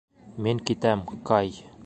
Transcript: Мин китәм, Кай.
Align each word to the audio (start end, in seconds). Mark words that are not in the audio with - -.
Мин 0.45 0.61
китәм, 0.71 1.05
Кай. 1.31 1.57